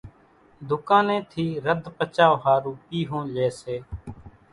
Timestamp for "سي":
3.61-3.75